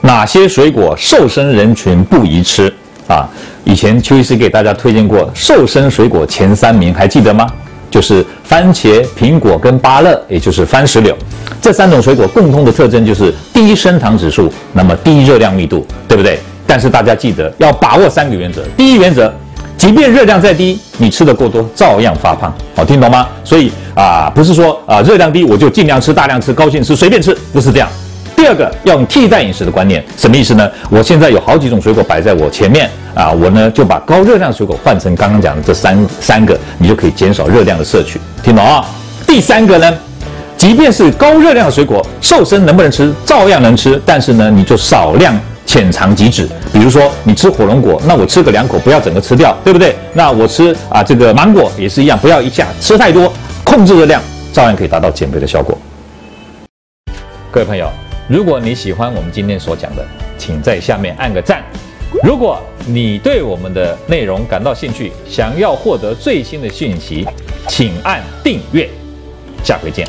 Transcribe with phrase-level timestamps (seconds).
[0.00, 2.72] 哪些水果瘦身人群不宜吃
[3.06, 3.28] 啊？
[3.64, 7.46] 以前邱医师给大家推荐过瘦身水果前三名，还记得吗？
[7.90, 11.16] 就是番茄、苹果跟芭乐，也就是番石榴。
[11.60, 16.38] 这三种水果共通的特征就是低升糖指数，那么低热量密度，对不对？
[16.66, 18.62] 但是大家记得要把握三个原则。
[18.76, 19.32] 第一原则，
[19.78, 22.54] 即便热量再低，你吃的过多照样发胖。
[22.76, 23.26] 好，听懂吗？
[23.42, 27.88] 所以啊，不是说啊热量低我就尽量吃、大量吃、高兴吃、随便吃，不是这样。
[28.38, 30.70] 第二个要用替代饮食的观念，什么意思呢？
[30.88, 38.20] 我现在有好几种水果摆在我前面啊，我呢就把高热量水果换成刚刚讲的这三三个，你就可以减少热量的摄取。
[38.40, 38.86] 听懂啊？
[39.26, 39.92] 第三个呢？
[40.56, 43.12] 即便是高热量的水果，瘦身能不能吃？
[43.26, 46.48] 照样能吃，但是呢，你就少量浅尝即止。
[46.72, 49.96] 比如说，你吃火龙果，那我吃个两口，不要整个吃掉，对不对？
[50.12, 53.32] 那我吃啊，这个芒果也是一样，不要一下吃太多，
[53.64, 55.76] 控制热量，照样可以达到减肥的效果。
[57.50, 57.90] 各位朋友，
[58.28, 61.64] 如果你喜欢我们今天所讲的，请在下面按个赞。
[62.22, 67.26] 如果你对我们的内容感到兴趣，想要获得最新的讯息，
[67.68, 68.86] 请按订阅。
[69.64, 70.06] 下回见。